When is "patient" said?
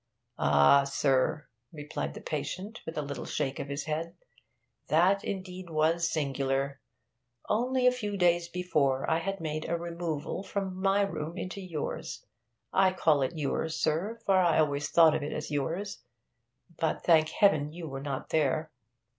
2.21-2.81